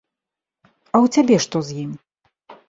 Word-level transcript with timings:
А 0.69 0.95
ў 1.03 1.11
цябе 1.17 1.37
што 1.45 1.57
з 1.69 1.77
ім? 1.83 1.91